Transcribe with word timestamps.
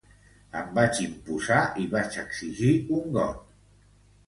Em 0.61 0.71
vaig 0.77 1.01
imposar 1.03 1.59
i 1.85 1.87
vaig 1.93 2.19
exigir 2.23 2.73
un 2.99 3.15
got. 3.21 3.49